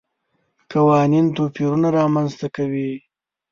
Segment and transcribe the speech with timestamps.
[0.71, 2.91] قوانین توپیرونه رامنځته کوي.